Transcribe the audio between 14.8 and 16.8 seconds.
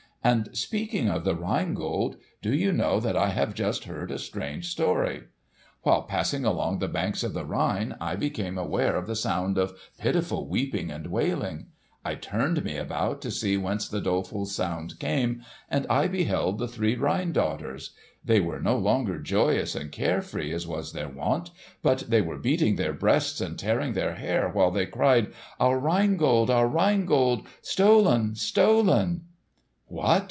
came, and I beheld the